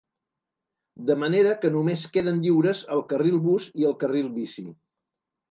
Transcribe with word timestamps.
De 1.09 1.17
manera 1.23 1.51
que 1.65 1.71
només 1.75 2.05
queden 2.15 2.41
lliures 2.47 2.81
el 2.97 3.05
carril 3.13 3.39
bus 3.45 3.69
i 3.83 3.87
el 3.93 3.95
carril 4.07 4.33
bici. 4.41 4.67